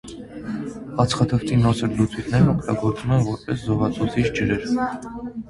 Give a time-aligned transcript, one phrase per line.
[1.03, 4.67] Ածխաթթվի նոսր լուծույթներն օգտագործվում են որպես զովացուցիչ ջրեր։